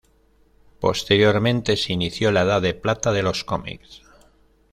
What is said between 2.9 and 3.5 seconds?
de los